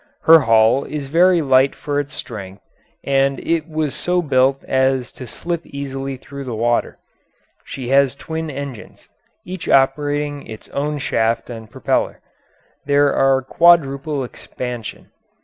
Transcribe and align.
Her 0.23 0.39
hull 0.39 0.83
is 0.85 1.05
very 1.09 1.43
light 1.43 1.75
for 1.75 1.99
its 1.99 2.15
strength, 2.15 2.63
and 3.03 3.39
it 3.39 3.69
was 3.69 3.93
so 3.93 4.19
built 4.23 4.63
as 4.63 5.11
to 5.11 5.27
slip 5.27 5.61
easily 5.63 6.17
through 6.17 6.43
the 6.43 6.55
water. 6.55 6.97
She 7.65 7.89
has 7.89 8.15
twin 8.15 8.49
engines, 8.49 9.09
each 9.45 9.69
operating 9.69 10.47
its 10.47 10.67
own 10.69 10.97
shaft 10.97 11.51
and 11.51 11.69
propeller. 11.69 12.19
These 12.83 12.95
are 13.11 13.43
quadruple 13.43 14.23
expansion. 14.23 15.11